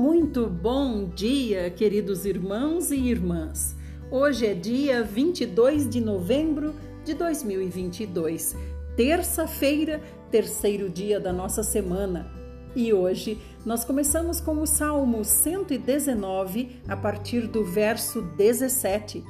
Muito 0.00 0.46
bom 0.46 1.04
dia, 1.04 1.68
queridos 1.68 2.24
irmãos 2.24 2.90
e 2.90 2.96
irmãs. 2.96 3.76
Hoje 4.10 4.46
é 4.46 4.54
dia 4.54 5.02
22 5.02 5.86
de 5.86 6.00
novembro 6.00 6.74
de 7.04 7.12
2022, 7.12 8.56
terça-feira, 8.96 10.00
terceiro 10.30 10.88
dia 10.88 11.20
da 11.20 11.34
nossa 11.34 11.62
semana. 11.62 12.32
E 12.74 12.94
hoje 12.94 13.38
nós 13.62 13.84
começamos 13.84 14.40
com 14.40 14.62
o 14.62 14.66
Salmo 14.66 15.22
119, 15.22 16.80
a 16.88 16.96
partir 16.96 17.46
do 17.46 17.62
verso 17.62 18.22
17, 18.38 19.22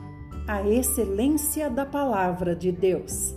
a 0.47 0.63
excelência 0.69 1.69
da 1.69 1.85
palavra 1.85 2.55
de 2.55 2.71
Deus. 2.71 3.35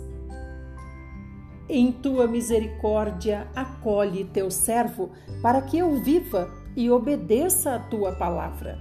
Em 1.68 1.90
tua 1.90 2.28
misericórdia, 2.28 3.48
acolhe 3.56 4.22
teu 4.22 4.52
servo, 4.52 5.10
para 5.42 5.60
que 5.62 5.78
eu 5.78 6.00
viva 6.00 6.62
e 6.76 6.90
obedeça 6.90 7.74
a 7.74 7.78
tua 7.78 8.12
palavra. 8.12 8.78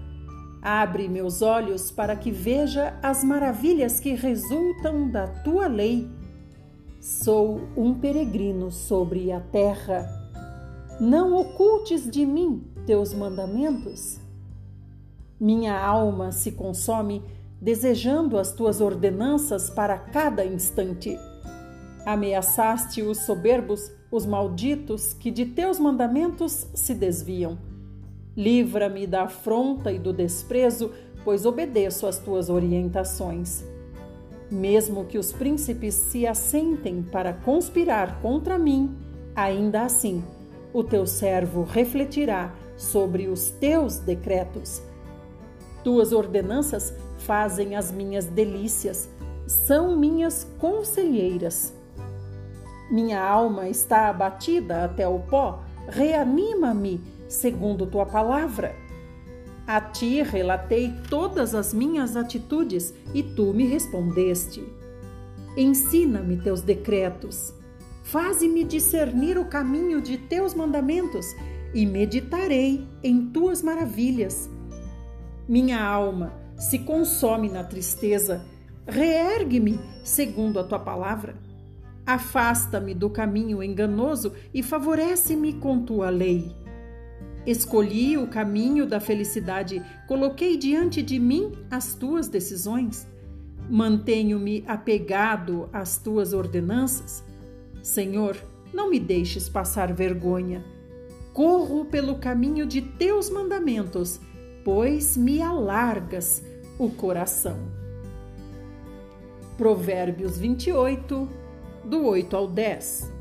Abre 0.62 1.10
meus 1.10 1.42
olhos 1.42 1.92
para 1.92 2.16
que 2.16 2.32
veja 2.32 2.98
as 3.04 3.24
maravilhas 3.24 4.00
que 4.00 4.14
resultam 4.14 5.10
da 5.10 5.28
tua 5.28 5.68
lei. 5.68 6.10
Sou 7.02 7.62
um 7.76 7.94
peregrino 7.94 8.72
sobre 8.72 9.32
a 9.32 9.42
terra. 9.42 10.08
Não 11.02 11.36
ocultes 11.36 12.10
de 12.10 12.26
mim 12.26 12.64
teus 12.86 13.14
mandamentos. 13.14 14.20
Minha 15.38 15.78
alma 15.78 16.32
se 16.32 16.54
consome 16.54 17.22
desejando 17.62 18.38
as 18.38 18.54
tuas 18.54 18.80
ordenanças 18.80 19.70
para 19.70 19.98
cada 19.98 20.46
instante. 20.46 21.18
Ameaçaste 22.06 23.02
os 23.02 23.20
soberbos, 23.20 23.92
os 24.12 24.26
malditos 24.26 25.14
que 25.14 25.32
de 25.32 25.46
teus 25.46 25.80
mandamentos 25.80 26.68
se 26.74 26.94
desviam. 26.94 27.73
Livra-me 28.36 29.06
da 29.06 29.24
afronta 29.24 29.92
e 29.92 30.00
do 30.00 30.12
desprezo, 30.12 30.92
pois 31.24 31.46
obedeço 31.46 32.08
às 32.08 32.18
tuas 32.18 32.50
orientações. 32.50 33.64
Mesmo 34.50 35.06
que 35.06 35.18
os 35.18 35.32
príncipes 35.32 35.94
se 35.94 36.28
assentem 36.28 37.02
para 37.02 37.34
conspirar 37.34 38.22
contra 38.22 38.58
mim, 38.58 38.96
ainda 39.36 39.84
assim 39.84 40.24
o 40.74 40.84
teu 40.84 41.06
servo 41.06 41.64
refletirá 41.64 42.54
sobre 42.76 43.28
os 43.28 43.52
teus 43.52 44.00
decretos. 44.00 44.82
Tuas 45.84 46.12
ordenanças 46.12 46.94
fazem 47.20 47.76
as 47.76 47.92
minhas 47.92 48.26
delícias, 48.26 49.10
são 49.46 49.96
minhas 49.96 50.44
conselheiras. 50.58 51.74
Minha 52.90 53.22
alma 53.22 53.70
está 53.70 54.10
abatida 54.10 54.84
até 54.84 55.08
o 55.08 55.20
pó, 55.20 55.64
reanima-me 55.88 57.02
segundo 57.34 57.88
tua 57.88 58.06
palavra. 58.06 58.76
A 59.66 59.82
ti 59.82 60.22
relatei 60.22 60.94
todas 61.10 61.56
as 61.56 61.74
minhas 61.74 62.16
atitudes 62.16 62.94
e 63.14 63.24
tu 63.24 63.54
me 63.54 63.66
respondeste. 63.66 64.64
Ensina-me 65.58 66.38
teus 66.38 66.62
decretos. 66.62 67.54
Faze-me 68.04 68.64
discernir 68.64 69.38
o 69.38 69.46
caminho 69.46 70.02
de 70.02 70.18
teus 70.18 70.54
mandamentos 70.54 71.26
e 71.74 71.86
meditarei 71.86 72.86
em 73.02 73.28
tuas 73.30 73.62
maravilhas. 73.62 74.50
Minha 75.48 75.82
alma 75.82 76.34
se 76.58 76.80
consome 76.80 77.50
na 77.50 77.64
tristeza, 77.64 78.46
reergue-me 78.86 79.80
segundo 80.04 80.60
a 80.60 80.64
tua 80.64 80.80
palavra. 80.80 81.36
Afasta-me 82.06 82.94
do 82.94 83.10
caminho 83.10 83.64
enganoso 83.64 84.34
e 84.54 84.62
favorece-me 84.62 85.54
com 85.54 85.82
tua 85.84 86.10
lei. 86.10 86.63
Escolhi 87.46 88.18
o 88.18 88.28
caminho 88.28 88.86
da 88.86 89.00
felicidade, 89.02 89.84
coloquei 90.08 90.58
diante 90.58 91.02
de 91.02 91.20
mim 91.20 91.52
as 91.70 91.94
tuas 91.94 92.30
decisões. 92.30 93.06
Mantenho-me 93.70 94.64
apegado 94.66 95.70
às 95.74 95.98
tuas 95.98 96.32
ordenanças. 96.32 97.24
Senhor, 97.82 98.38
não 98.74 98.90
me 98.90 99.00
deixes 99.00 99.50
passar 99.50 99.92
vergonha. 99.92 100.64
Corro 101.34 101.86
pelo 101.86 102.16
caminho 102.16 102.66
de 102.66 102.82
teus 102.82 103.30
mandamentos, 103.30 104.22
pois 104.64 105.18
me 105.18 105.42
alargas 105.42 106.44
o 106.80 106.90
coração. 106.90 107.58
Provérbios 109.58 110.38
28, 110.38 111.30
do 111.86 112.06
8 112.06 112.36
ao 112.36 112.48
10. 112.48 113.12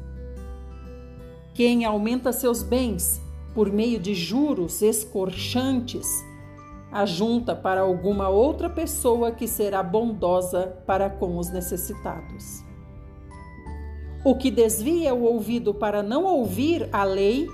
Quem 1.54 1.84
aumenta 1.84 2.32
seus 2.32 2.62
bens 2.62 3.21
por 3.54 3.70
meio 3.70 3.98
de 3.98 4.14
juros 4.14 4.82
escorchantes, 4.82 6.06
ajunta 6.90 7.54
para 7.54 7.80
alguma 7.80 8.28
outra 8.28 8.68
pessoa 8.68 9.32
que 9.32 9.46
será 9.46 9.82
bondosa 9.82 10.82
para 10.86 11.08
com 11.08 11.38
os 11.38 11.50
necessitados. 11.50 12.62
O 14.24 14.36
que 14.36 14.50
desvia 14.50 15.14
o 15.14 15.24
ouvido 15.24 15.74
para 15.74 16.02
não 16.02 16.24
ouvir 16.24 16.88
a 16.92 17.02
lei, 17.02 17.46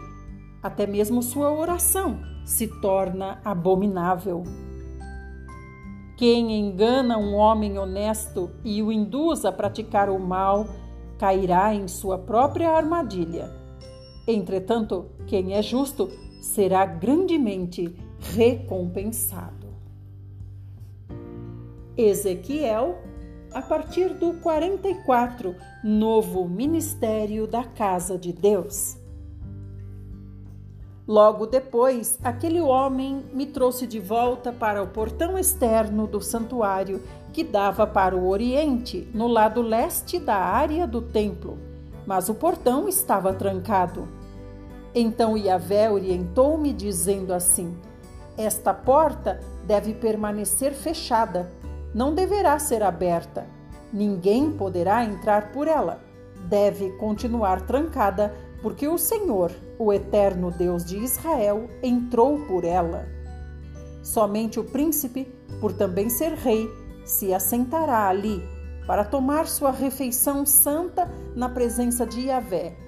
até 0.62 0.86
mesmo 0.86 1.22
sua 1.22 1.50
oração 1.50 2.20
se 2.44 2.66
torna 2.80 3.40
abominável. 3.44 4.42
Quem 6.16 6.58
engana 6.58 7.16
um 7.16 7.34
homem 7.34 7.78
honesto 7.78 8.50
e 8.64 8.82
o 8.82 8.90
induz 8.90 9.44
a 9.44 9.52
praticar 9.52 10.10
o 10.10 10.18
mal, 10.18 10.66
cairá 11.18 11.74
em 11.74 11.86
sua 11.86 12.18
própria 12.18 12.70
armadilha. 12.70 13.57
Entretanto, 14.30 15.06
quem 15.26 15.54
é 15.54 15.62
justo 15.62 16.10
será 16.42 16.84
grandemente 16.84 17.96
recompensado. 18.20 19.68
Ezequiel, 21.96 22.98
a 23.54 23.62
partir 23.62 24.12
do 24.12 24.34
44, 24.34 25.56
novo 25.82 26.46
ministério 26.46 27.46
da 27.46 27.64
Casa 27.64 28.18
de 28.18 28.30
Deus. 28.30 28.98
Logo 31.06 31.46
depois, 31.46 32.18
aquele 32.22 32.60
homem 32.60 33.24
me 33.32 33.46
trouxe 33.46 33.86
de 33.86 33.98
volta 33.98 34.52
para 34.52 34.82
o 34.82 34.88
portão 34.88 35.38
externo 35.38 36.06
do 36.06 36.20
santuário 36.20 37.02
que 37.32 37.42
dava 37.42 37.86
para 37.86 38.14
o 38.14 38.28
oriente, 38.28 39.08
no 39.14 39.26
lado 39.26 39.62
leste 39.62 40.18
da 40.18 40.36
área 40.36 40.86
do 40.86 41.00
templo, 41.00 41.56
mas 42.06 42.28
o 42.28 42.34
portão 42.34 42.86
estava 42.86 43.32
trancado. 43.32 44.17
Então 44.94 45.36
Yahvé 45.36 45.90
orientou-me, 45.90 46.72
dizendo 46.72 47.32
assim: 47.32 47.76
Esta 48.36 48.72
porta 48.72 49.40
deve 49.64 49.94
permanecer 49.94 50.72
fechada, 50.72 51.50
não 51.94 52.14
deverá 52.14 52.58
ser 52.58 52.82
aberta. 52.82 53.46
Ninguém 53.92 54.50
poderá 54.50 55.04
entrar 55.04 55.52
por 55.52 55.66
ela. 55.66 56.00
Deve 56.48 56.90
continuar 56.92 57.62
trancada 57.62 58.34
porque 58.62 58.88
o 58.88 58.98
Senhor, 58.98 59.52
o 59.78 59.92
eterno 59.92 60.50
Deus 60.50 60.84
de 60.84 60.98
Israel, 60.98 61.68
entrou 61.82 62.40
por 62.46 62.64
ela. 62.64 63.06
Somente 64.02 64.58
o 64.58 64.64
príncipe, 64.64 65.32
por 65.60 65.72
também 65.72 66.08
ser 66.08 66.32
rei, 66.32 66.68
se 67.04 67.32
assentará 67.32 68.08
ali 68.08 68.42
para 68.86 69.04
tomar 69.04 69.46
sua 69.46 69.70
refeição 69.70 70.46
santa 70.46 71.10
na 71.36 71.48
presença 71.48 72.06
de 72.06 72.22
Yahvé. 72.22 72.87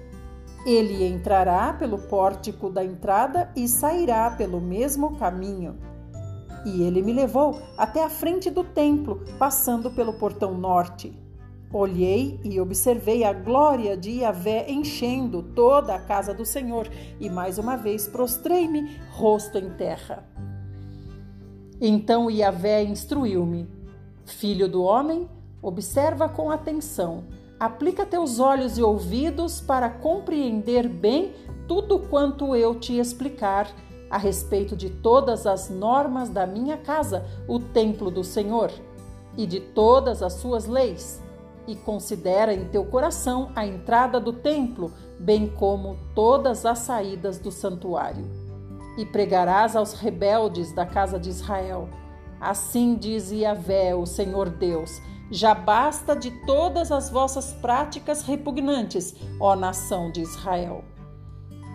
Ele 0.65 1.05
entrará 1.05 1.73
pelo 1.73 1.97
pórtico 1.97 2.69
da 2.69 2.83
entrada 2.83 3.51
e 3.55 3.67
sairá 3.67 4.29
pelo 4.29 4.61
mesmo 4.61 5.15
caminho. 5.17 5.77
E 6.65 6.83
ele 6.83 7.01
me 7.01 7.11
levou 7.11 7.59
até 7.77 8.03
a 8.03 8.09
frente 8.09 8.51
do 8.51 8.63
templo, 8.63 9.23
passando 9.39 9.89
pelo 9.89 10.13
portão 10.13 10.53
norte. 10.53 11.11
Olhei 11.73 12.39
e 12.43 12.59
observei 12.59 13.23
a 13.23 13.33
glória 13.33 13.95
de 13.95 14.19
Yahvé 14.19 14.69
enchendo 14.69 15.41
toda 15.41 15.95
a 15.95 15.99
casa 15.99 16.33
do 16.33 16.45
Senhor, 16.45 16.87
e 17.19 17.29
mais 17.29 17.57
uma 17.57 17.77
vez 17.77 18.07
prostrei-me, 18.07 18.97
rosto 19.11 19.57
em 19.57 19.69
terra. 19.71 20.23
Então 21.79 22.29
Yahvé 22.29 22.83
instruiu-me: 22.83 23.67
Filho 24.25 24.67
do 24.67 24.83
homem, 24.83 25.27
observa 25.61 26.29
com 26.29 26.51
atenção, 26.51 27.23
aplica 27.61 28.07
teus 28.07 28.39
olhos 28.39 28.79
e 28.79 28.81
ouvidos 28.81 29.61
para 29.61 29.87
compreender 29.87 30.89
bem 30.89 31.35
tudo 31.67 31.99
quanto 31.99 32.55
eu 32.55 32.73
te 32.73 32.97
explicar 32.97 33.71
a 34.09 34.17
respeito 34.17 34.75
de 34.75 34.89
todas 34.89 35.45
as 35.45 35.69
normas 35.69 36.27
da 36.27 36.47
minha 36.47 36.75
casa, 36.75 37.23
o 37.47 37.59
templo 37.59 38.09
do 38.09 38.23
Senhor, 38.23 38.71
e 39.37 39.45
de 39.45 39.59
todas 39.59 40.23
as 40.23 40.33
suas 40.33 40.65
leis 40.65 41.21
e 41.67 41.75
considera 41.75 42.51
em 42.51 42.65
teu 42.65 42.83
coração 42.83 43.51
a 43.55 43.63
entrada 43.63 44.19
do 44.19 44.33
templo, 44.33 44.91
bem 45.19 45.47
como 45.47 45.99
todas 46.15 46.65
as 46.65 46.79
saídas 46.79 47.37
do 47.37 47.51
santuário. 47.51 48.25
E 48.97 49.05
pregarás 49.05 49.75
aos 49.75 49.93
rebeldes 49.93 50.73
da 50.73 50.85
casa 50.87 51.19
de 51.19 51.29
Israel. 51.29 51.87
Assim 52.39 52.95
diz 52.95 53.31
Yahvé, 53.31 53.93
o 53.93 54.07
Senhor 54.07 54.49
Deus: 54.49 54.99
já 55.31 55.55
basta 55.55 56.13
de 56.13 56.29
todas 56.45 56.91
as 56.91 57.09
vossas 57.09 57.53
práticas 57.53 58.21
repugnantes, 58.23 59.15
ó 59.39 59.55
nação 59.55 60.11
de 60.11 60.21
Israel. 60.21 60.83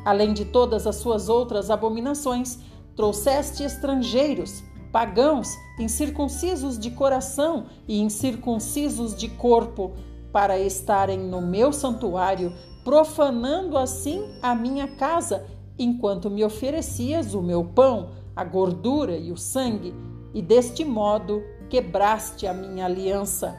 Além 0.04 0.34
de 0.34 0.44
todas 0.44 0.86
as 0.86 0.96
suas 0.96 1.30
outras 1.30 1.70
abominações, 1.70 2.58
trouxeste 2.94 3.62
estrangeiros, 3.62 4.62
pagãos, 4.92 5.48
incircuncisos 5.78 6.78
de 6.78 6.90
coração 6.90 7.66
e 7.88 7.98
incircuncisos 7.98 9.16
de 9.16 9.28
corpo, 9.28 9.94
para 10.30 10.58
estarem 10.58 11.18
no 11.18 11.40
meu 11.40 11.72
santuário, 11.72 12.52
profanando 12.84 13.78
assim 13.78 14.22
a 14.42 14.54
minha 14.54 14.86
casa, 14.86 15.46
enquanto 15.78 16.30
me 16.30 16.44
oferecias 16.44 17.32
o 17.32 17.40
meu 17.40 17.64
pão, 17.64 18.10
a 18.34 18.44
gordura 18.44 19.16
e 19.16 19.32
o 19.32 19.36
sangue, 19.36 19.94
e 20.34 20.42
deste 20.42 20.84
modo 20.84 21.42
quebraste 21.68 22.46
a 22.46 22.54
minha 22.54 22.84
aliança. 22.84 23.56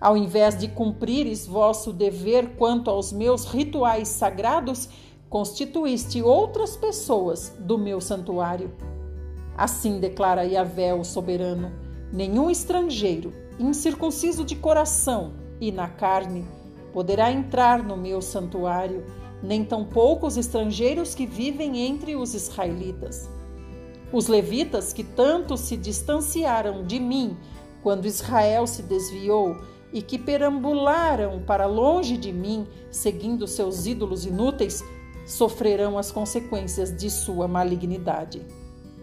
Ao 0.00 0.16
invés 0.16 0.58
de 0.58 0.68
cumprires 0.68 1.46
vosso 1.46 1.92
dever 1.92 2.56
quanto 2.56 2.90
aos 2.90 3.12
meus 3.12 3.44
rituais 3.44 4.08
sagrados, 4.08 4.88
constituíste 5.30 6.20
outras 6.22 6.76
pessoas 6.76 7.56
do 7.58 7.78
meu 7.78 8.00
santuário. 8.00 8.72
Assim 9.56 10.00
declara 10.00 10.44
Yahvé, 10.44 10.92
o 10.92 11.04
soberano: 11.04 11.70
nenhum 12.12 12.50
estrangeiro, 12.50 13.32
incircunciso 13.58 14.44
de 14.44 14.56
coração 14.56 15.34
e 15.60 15.70
na 15.70 15.88
carne, 15.88 16.44
poderá 16.92 17.30
entrar 17.30 17.82
no 17.82 17.96
meu 17.96 18.20
santuário, 18.20 19.04
nem 19.42 19.64
tampouco 19.64 20.26
os 20.26 20.36
estrangeiros 20.36 21.14
que 21.14 21.26
vivem 21.26 21.78
entre 21.78 22.16
os 22.16 22.34
israelitas. 22.34 23.30
Os 24.12 24.26
levitas 24.26 24.92
que 24.92 25.02
tanto 25.02 25.56
se 25.56 25.76
distanciaram 25.76 26.84
de 26.84 27.00
mim 27.00 27.36
quando 27.82 28.06
Israel 28.06 28.66
se 28.66 28.82
desviou 28.82 29.56
e 29.92 30.02
que 30.02 30.18
perambularam 30.18 31.42
para 31.46 31.66
longe 31.66 32.16
de 32.16 32.32
mim, 32.32 32.66
seguindo 32.90 33.46
seus 33.46 33.86
ídolos 33.86 34.24
inúteis, 34.26 34.84
sofrerão 35.26 35.98
as 35.98 36.10
consequências 36.10 36.94
de 36.96 37.10
sua 37.10 37.48
malignidade. 37.48 38.44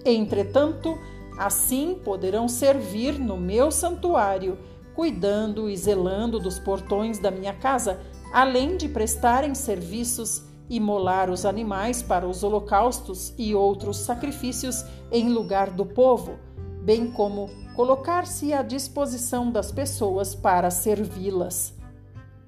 Entretanto, 0.06 0.98
assim 1.38 2.00
poderão 2.04 2.48
servir 2.48 3.20
no 3.20 3.38
meu 3.38 3.72
santuário, 3.72 4.58
cuidando 4.96 5.70
e 5.70 5.78
zelando 5.78 6.40
dos 6.40 6.60
portões 6.60 7.20
da 7.20 7.32
minha 7.32 7.54
casa, 7.54 8.00
além 8.34 8.78
de 8.78 8.88
prestarem 8.88 9.56
serviços 9.56 10.44
e 10.70 10.80
molar 10.80 11.30
os 11.30 11.46
animais 11.46 12.02
para 12.02 12.28
os 12.28 12.44
holocaustos 12.44 13.34
e 13.38 13.56
outros 13.56 13.98
sacrifícios 13.98 14.86
em 15.12 15.30
lugar 15.30 15.72
do 15.72 15.86
povo, 15.86 16.38
bem 16.84 17.10
como 17.12 17.50
colocar-se 17.76 18.54
à 18.54 18.62
disposição 18.62 19.52
das 19.52 19.72
pessoas 19.72 20.36
para 20.36 20.70
servi-las. 20.70 21.74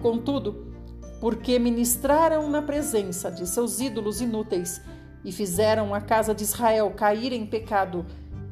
Contudo, 0.02 0.72
porque 1.20 1.58
ministraram 1.58 2.50
na 2.50 2.62
presença 2.62 3.32
de 3.32 3.48
seus 3.48 3.80
ídolos 3.80 4.22
inúteis 4.22 4.82
e 5.24 5.32
fizeram 5.32 5.94
a 5.94 6.02
casa 6.02 6.34
de 6.34 6.44
Israel 6.44 6.92
cair 6.92 7.32
em 7.32 7.46
pecado, 7.46 8.06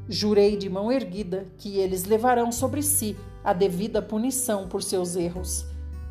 jurei 0.07 0.55
de 0.55 0.69
mão 0.69 0.91
erguida 0.91 1.47
que 1.57 1.77
eles 1.77 2.05
levarão 2.05 2.51
sobre 2.51 2.81
si 2.81 3.17
a 3.43 3.53
devida 3.53 4.01
punição 4.01 4.67
por 4.67 4.83
seus 4.83 5.15
erros. 5.15 5.65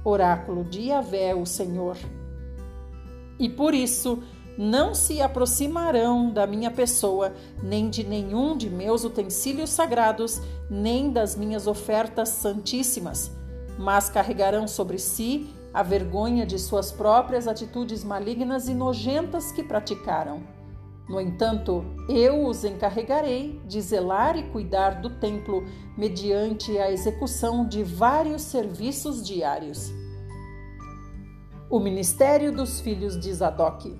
Oráculo 0.04 0.64
de 0.64 0.88
Yahvé, 0.88 1.34
o 1.34 1.46
Senhor. 1.46 1.96
E 3.38 3.49
por 3.49 3.75
isso, 3.75 4.23
não 4.58 4.93
se 4.93 5.23
aproximarão 5.23 6.32
da 6.32 6.44
minha 6.44 6.70
pessoa, 6.70 7.32
nem 7.62 7.88
de 7.88 8.02
nenhum 8.02 8.56
de 8.56 8.69
meus 8.69 9.05
utensílios 9.05 9.70
sagrados, 9.70 10.43
nem 10.69 11.12
das 11.12 11.37
minhas 11.37 11.69
ofertas 11.69 12.31
santíssimas, 12.31 13.31
mas 13.79 14.08
carregarão 14.08 14.67
sobre 14.67 14.99
si 14.99 15.55
a 15.73 15.82
vergonha 15.82 16.44
de 16.44 16.58
suas 16.58 16.90
próprias 16.90 17.46
atitudes 17.46 18.02
malignas 18.02 18.69
e 18.69 18.75
nojentas 18.75 19.52
que 19.52 19.62
praticaram. 19.62 20.43
No 21.08 21.20
entanto, 21.20 21.85
eu 22.08 22.44
os 22.44 22.64
encarregarei 22.64 23.62
de 23.64 23.81
zelar 23.81 24.37
e 24.37 24.43
cuidar 24.50 25.00
do 25.00 25.08
templo 25.08 25.64
mediante 25.96 26.76
a 26.79 26.90
execução 26.90 27.67
de 27.67 27.82
vários 27.82 28.43
serviços 28.43 29.26
diários. 29.26 29.90
O 31.70 31.79
ministério 31.79 32.50
dos 32.50 32.81
filhos 32.81 33.20
de 33.20 33.31
Zadok. 33.31 33.94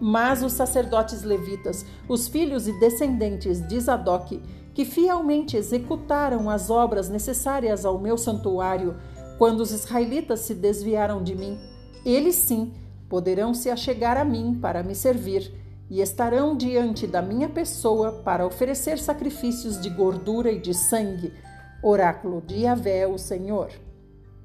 Mas 0.00 0.42
os 0.42 0.52
sacerdotes 0.52 1.22
levitas, 1.22 1.86
os 2.08 2.26
filhos 2.26 2.66
e 2.66 2.72
descendentes 2.80 3.64
de 3.68 3.78
Zadok, 3.78 4.42
que 4.74 4.84
fielmente 4.84 5.56
executaram 5.56 6.50
as 6.50 6.68
obras 6.68 7.08
necessárias 7.08 7.84
ao 7.84 8.00
meu 8.00 8.18
santuário, 8.18 8.96
quando 9.38 9.60
os 9.60 9.70
israelitas 9.70 10.40
se 10.40 10.54
desviaram 10.54 11.22
de 11.22 11.36
mim, 11.36 11.56
eles 12.04 12.34
sim 12.34 12.74
poderão 13.08 13.54
se 13.54 13.70
achegar 13.70 14.16
a 14.16 14.24
mim 14.24 14.58
para 14.60 14.82
me 14.82 14.94
servir 14.96 15.54
e 15.88 16.00
estarão 16.00 16.56
diante 16.56 17.06
da 17.06 17.22
minha 17.22 17.48
pessoa 17.48 18.10
para 18.24 18.44
oferecer 18.44 18.98
sacrifícios 18.98 19.80
de 19.80 19.88
gordura 19.88 20.50
e 20.50 20.58
de 20.58 20.74
sangue, 20.74 21.32
oráculo 21.80 22.42
de 22.44 22.62
Yahvé, 22.62 23.06
o 23.06 23.16
Senhor. 23.16 23.85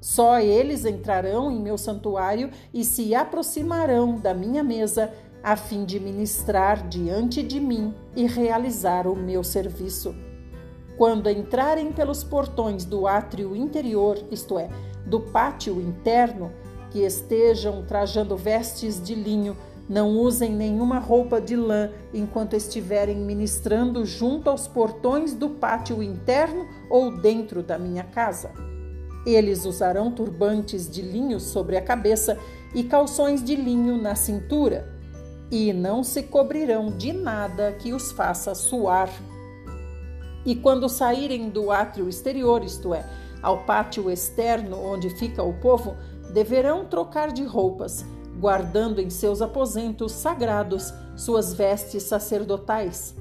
Só 0.01 0.39
eles 0.39 0.83
entrarão 0.83 1.51
em 1.51 1.61
meu 1.61 1.77
santuário 1.77 2.49
e 2.73 2.83
se 2.83 3.13
aproximarão 3.13 4.15
da 4.15 4.33
minha 4.33 4.63
mesa 4.63 5.13
a 5.43 5.55
fim 5.55 5.85
de 5.85 5.99
ministrar 5.99 6.87
diante 6.87 7.43
de 7.43 7.59
mim 7.59 7.93
e 8.15 8.25
realizar 8.25 9.07
o 9.07 9.15
meu 9.15 9.43
serviço. 9.43 10.15
Quando 10.97 11.29
entrarem 11.29 11.91
pelos 11.91 12.23
portões 12.23 12.83
do 12.83 13.07
átrio 13.07 13.55
interior, 13.55 14.17
isto 14.31 14.57
é, 14.57 14.69
do 15.05 15.19
pátio 15.19 15.79
interno, 15.79 16.51
que 16.89 16.99
estejam 16.99 17.83
trajando 17.85 18.35
vestes 18.35 19.01
de 19.01 19.15
linho, 19.15 19.55
não 19.87 20.09
usem 20.09 20.51
nenhuma 20.51 20.99
roupa 20.99 21.39
de 21.39 21.55
lã 21.55 21.89
enquanto 22.13 22.55
estiverem 22.55 23.17
ministrando 23.17 24.05
junto 24.05 24.49
aos 24.49 24.67
portões 24.67 25.33
do 25.33 25.49
pátio 25.49 26.01
interno 26.01 26.67
ou 26.89 27.17
dentro 27.19 27.63
da 27.63 27.77
minha 27.77 28.03
casa. 28.03 28.51
Eles 29.25 29.65
usarão 29.65 30.11
turbantes 30.11 30.89
de 30.89 31.01
linho 31.01 31.39
sobre 31.39 31.77
a 31.77 31.81
cabeça 31.81 32.37
e 32.73 32.83
calções 32.83 33.43
de 33.43 33.55
linho 33.55 34.01
na 34.01 34.15
cintura 34.15 34.87
e 35.51 35.73
não 35.73 36.03
se 36.03 36.23
cobrirão 36.23 36.89
de 36.89 37.11
nada 37.11 37.73
que 37.73 37.93
os 37.93 38.11
faça 38.11 38.55
suar. 38.55 39.09
E 40.45 40.55
quando 40.55 40.89
saírem 40.89 41.49
do 41.49 41.69
átrio 41.69 42.07
exterior, 42.09 42.63
isto 42.63 42.93
é, 42.93 43.05
ao 43.43 43.63
pátio 43.65 44.09
externo 44.09 44.77
onde 44.81 45.09
fica 45.09 45.43
o 45.43 45.53
povo, 45.53 45.95
deverão 46.33 46.85
trocar 46.85 47.31
de 47.31 47.43
roupas, 47.43 48.05
guardando 48.39 49.01
em 49.01 49.09
seus 49.09 49.41
aposentos 49.41 50.13
sagrados 50.13 50.93
suas 51.15 51.53
vestes 51.53 52.03
sacerdotais. 52.03 53.15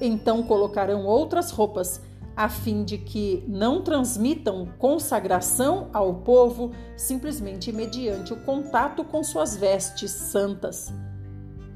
Então 0.00 0.42
colocarão 0.42 1.04
outras 1.04 1.50
roupas, 1.50 2.00
a 2.36 2.48
fim 2.48 2.84
de 2.84 2.98
que 2.98 3.42
não 3.48 3.82
transmitam 3.82 4.68
consagração 4.78 5.88
ao 5.92 6.16
povo 6.16 6.72
simplesmente 6.96 7.72
mediante 7.72 8.34
o 8.34 8.36
contato 8.36 9.02
com 9.02 9.24
suas 9.24 9.56
vestes 9.56 10.10
santas. 10.10 10.92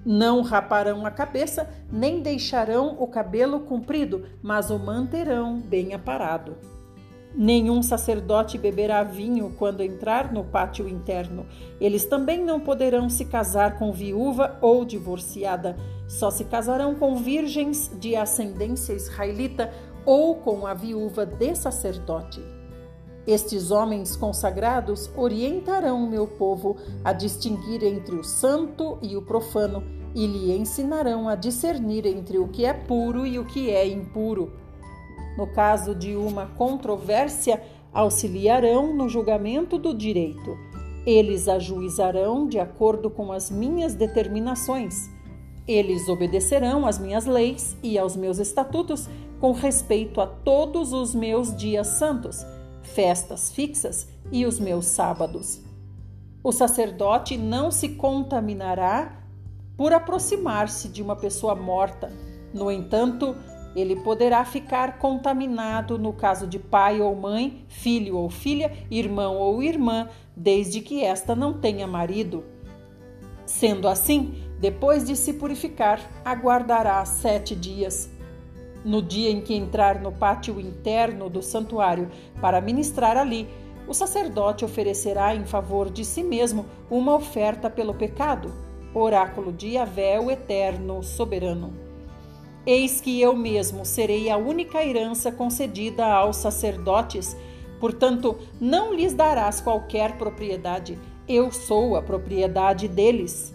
Não 0.05 0.43
raparão 0.43 1.07
a 1.07 1.11
cabeça, 1.11 1.69
nem 1.91 2.21
deixarão 2.21 2.97
o 2.99 3.07
cabelo 3.07 3.61
comprido, 3.61 4.27
mas 4.43 4.71
o 4.71 4.79
manterão 4.79 5.59
bem 5.59 5.95
aparado. 5.95 6.57
Nenhum 7.35 7.81
sacerdote 7.81 8.59
beberá 8.59 9.05
vinho 9.05 9.55
quando 9.57 9.83
entrar 9.83 10.33
no 10.33 10.43
pátio 10.43 10.89
interno. 10.89 11.47
Eles 11.81 12.05
também 12.05 12.45
não 12.45 12.59
poderão 12.59 13.09
se 13.09 13.25
casar 13.25 13.79
com 13.79 13.93
viúva 13.93 14.59
ou 14.61 14.85
divorciada. 14.85 15.77
Só 16.09 16.29
se 16.29 16.45
casarão 16.45 16.97
com 16.97 17.15
virgens 17.17 17.89
de 18.01 18.17
ascendência 18.17 18.95
israelita 18.95 19.73
ou 20.05 20.37
com 20.37 20.67
a 20.67 20.75
viúva 20.75 21.27
de 21.27 21.55
sacerdote. 21.55 22.43
Estes 23.27 23.71
homens 23.71 24.17
consagrados 24.17 25.11
orientarão 25.17 26.09
meu 26.09 26.27
povo 26.27 26.77
a 27.05 27.13
distinguir 27.13 27.85
entre 27.85 28.17
o 28.17 28.25
santo 28.25 28.99
e 29.03 29.17
o 29.17 29.23
profano 29.23 29.85
e 30.15 30.27
lhe 30.27 30.57
ensinarão 30.57 31.29
a 31.29 31.35
discernir 31.35 32.07
entre 32.07 32.39
o 32.39 32.49
que 32.49 32.65
é 32.65 32.73
puro 32.73 33.27
e 33.27 33.39
o 33.39 33.45
que 33.45 33.71
é 33.71 33.87
impuro. 33.87 34.53
No 35.37 35.47
caso 35.47 35.95
de 35.95 36.17
uma 36.17 36.47
controvérsia, 36.47 37.63
auxiliarão 37.93 38.95
no 38.95 39.09
julgamento 39.09 39.79
do 39.79 39.95
direito. 39.95 40.57
Eles 41.07 41.49
ajuizarão 41.49 42.47
de 42.47 42.59
acordo 42.59 43.09
com 43.09 43.33
as 43.33 43.51
minhas 43.51 43.95
determinações. 43.95 45.09
Eles 45.67 46.09
obedecerão 46.09 46.87
às 46.87 46.99
minhas 46.99 47.27
leis 47.27 47.77
e 47.83 47.99
aos 47.99 48.17
meus 48.17 48.39
estatutos 48.39 49.09
com 49.41 49.53
respeito 49.53 50.21
a 50.21 50.27
todos 50.27 50.93
os 50.93 51.15
meus 51.15 51.57
dias 51.57 51.87
santos 51.87 52.45
festas 52.83 53.51
fixas 53.51 54.09
e 54.31 54.45
os 54.45 54.59
meus 54.59 54.87
sábados. 54.87 55.61
O 56.43 56.53
sacerdote 56.53 57.37
não 57.37 57.71
se 57.71 57.91
contaminará 57.91 59.23
por 59.77 59.93
aproximar-se 59.93 60.89
de 60.89 61.03
uma 61.03 61.17
pessoa 61.17 61.55
morta. 61.55 62.13
No 62.53 62.71
entanto, 62.71 63.37
ele 63.77 63.97
poderá 63.97 64.45
ficar 64.45 64.99
contaminado 64.99 65.99
no 65.99 66.13
caso 66.13 66.47
de 66.47 66.59
pai 66.59 67.01
ou 67.01 67.15
mãe, 67.15 67.65
filho 67.69 68.17
ou 68.17 68.29
filha, 68.29 68.73
irmão 68.91 69.37
ou 69.37 69.63
irmã, 69.63 70.09
desde 70.37 70.81
que 70.81 71.05
esta 71.05 71.37
não 71.37 71.53
tenha 71.53 71.87
marido. 71.87 72.45
Sendo 73.47 73.89
assim, 73.89 74.35
Depois 74.61 75.07
de 75.07 75.17
se 75.17 75.33
purificar, 75.33 75.99
aguardará 76.23 77.03
sete 77.07 77.57
dias. 77.57 78.11
No 78.85 79.03
dia 79.03 79.31
em 79.31 79.41
que 79.41 79.55
entrar 79.55 80.01
no 80.01 80.11
pátio 80.11 80.59
interno 80.61 81.29
do 81.29 81.43
santuário 81.43 82.11
para 82.41 82.61
ministrar 82.61 83.17
ali, 83.17 83.49
o 83.87 83.93
sacerdote 83.93 84.65
oferecerá 84.65 85.35
em 85.35 85.45
favor 85.45 85.91
de 85.91 86.05
si 86.05 86.23
mesmo 86.23 86.65
uma 86.91 87.15
oferta 87.15 87.69
pelo 87.69 87.93
pecado, 87.93 88.53
oráculo 88.95 89.53
de 89.53 89.71
Yahvé, 89.71 90.19
o 90.19 90.31
eterno 90.31 91.03
soberano. 91.03 91.73
Eis 92.65 93.01
que 93.01 93.21
eu 93.21 93.35
mesmo 93.35 93.85
serei 93.85 94.31
a 94.31 94.37
única 94.37 94.85
herança 94.85 95.33
concedida 95.33 96.07
aos 96.07 96.37
sacerdotes, 96.37 97.37
portanto, 97.79 98.39
não 98.61 98.95
lhes 98.95 99.15
darás 99.15 99.61
qualquer 99.61 100.17
propriedade, 100.17 100.99
eu 101.29 101.51
sou 101.51 101.97
a 101.97 102.03
propriedade 102.03 102.87
deles. 102.87 103.55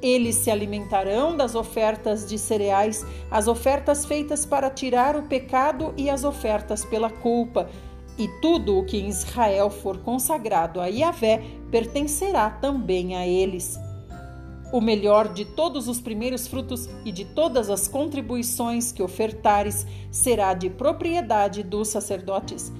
Eles 0.00 0.36
se 0.36 0.50
alimentarão 0.50 1.36
das 1.36 1.54
ofertas 1.54 2.26
de 2.26 2.38
cereais, 2.38 3.04
as 3.30 3.48
ofertas 3.48 4.04
feitas 4.04 4.46
para 4.46 4.70
tirar 4.70 5.16
o 5.16 5.22
pecado 5.22 5.92
e 5.96 6.08
as 6.08 6.22
ofertas 6.22 6.84
pela 6.84 7.10
culpa, 7.10 7.68
e 8.16 8.28
tudo 8.40 8.78
o 8.78 8.84
que 8.84 8.96
em 8.96 9.08
Israel 9.08 9.70
for 9.70 9.98
consagrado 9.98 10.80
a 10.80 10.86
Yahvé 10.86 11.42
pertencerá 11.70 12.50
também 12.50 13.16
a 13.16 13.26
eles. 13.26 13.78
O 14.72 14.80
melhor 14.80 15.32
de 15.32 15.44
todos 15.44 15.88
os 15.88 16.00
primeiros 16.00 16.46
frutos 16.46 16.88
e 17.04 17.10
de 17.10 17.24
todas 17.24 17.70
as 17.70 17.88
contribuições 17.88 18.92
que 18.92 19.02
ofertares 19.02 19.86
será 20.10 20.52
de 20.52 20.68
propriedade 20.68 21.62
dos 21.62 21.88
sacerdotes. 21.88 22.70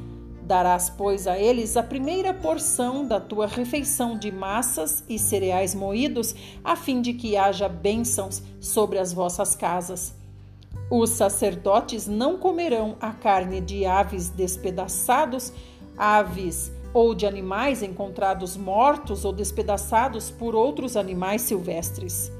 Darás, 0.48 0.88
pois, 0.88 1.26
a 1.26 1.38
eles 1.38 1.76
a 1.76 1.82
primeira 1.82 2.32
porção 2.32 3.06
da 3.06 3.20
tua 3.20 3.46
refeição 3.46 4.18
de 4.18 4.32
massas 4.32 5.04
e 5.06 5.18
cereais 5.18 5.74
moídos, 5.74 6.34
a 6.64 6.74
fim 6.74 7.02
de 7.02 7.12
que 7.12 7.36
haja 7.36 7.68
bênçãos 7.68 8.42
sobre 8.58 8.98
as 8.98 9.12
vossas 9.12 9.54
casas. 9.54 10.14
Os 10.90 11.10
sacerdotes 11.10 12.06
não 12.06 12.38
comerão 12.38 12.96
a 12.98 13.10
carne 13.12 13.60
de 13.60 13.84
aves 13.84 14.30
despedaçados, 14.30 15.52
aves 15.98 16.72
ou 16.94 17.14
de 17.14 17.26
animais 17.26 17.82
encontrados 17.82 18.56
mortos 18.56 19.26
ou 19.26 19.34
despedaçados 19.34 20.30
por 20.30 20.54
outros 20.54 20.96
animais 20.96 21.42
silvestres. 21.42 22.32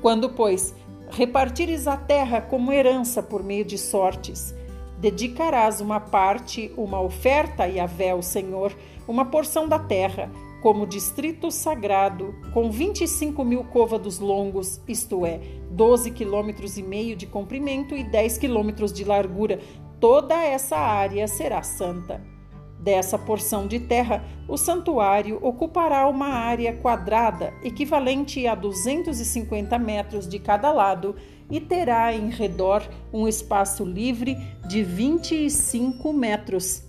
Quando, 0.00 0.28
pois, 0.30 0.74
repartires 1.08 1.86
a 1.86 1.96
terra 1.96 2.40
como 2.40 2.72
herança 2.72 3.22
por 3.22 3.44
meio 3.44 3.64
de 3.64 3.78
sortes, 3.78 4.52
dedicarás 5.02 5.80
uma 5.80 5.98
parte, 5.98 6.72
uma 6.76 7.00
oferta 7.00 7.64
a 7.64 7.66
Yahvé, 7.66 8.14
o 8.14 8.22
Senhor, 8.22 8.72
uma 9.08 9.24
porção 9.24 9.66
da 9.66 9.76
terra, 9.76 10.30
como 10.62 10.86
distrito 10.86 11.50
sagrado, 11.50 12.32
com 12.54 12.70
25 12.70 13.44
mil 13.44 13.64
côvados 13.64 14.20
longos, 14.20 14.80
isto 14.86 15.26
é, 15.26 15.40
12 15.72 16.12
quilômetros 16.12 16.78
e 16.78 16.84
meio 16.84 17.16
de 17.16 17.26
comprimento 17.26 17.96
e 17.96 18.04
10 18.04 18.38
quilômetros 18.38 18.92
de 18.92 19.02
largura. 19.02 19.58
Toda 19.98 20.40
essa 20.40 20.76
área 20.76 21.26
será 21.26 21.64
santa. 21.64 22.22
Dessa 22.78 23.18
porção 23.18 23.66
de 23.66 23.80
terra, 23.80 24.24
o 24.48 24.56
santuário 24.56 25.38
ocupará 25.42 26.06
uma 26.08 26.28
área 26.28 26.76
quadrada, 26.76 27.52
equivalente 27.64 28.46
a 28.46 28.54
250 28.54 29.76
metros 29.80 30.28
de 30.28 30.38
cada 30.38 30.72
lado, 30.72 31.16
e 31.52 31.60
terá 31.60 32.14
em 32.14 32.30
redor 32.30 32.82
um 33.12 33.28
espaço 33.28 33.84
livre 33.84 34.38
de 34.66 34.82
25 34.82 36.10
metros. 36.10 36.82